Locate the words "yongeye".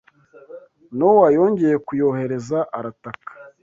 1.37-1.75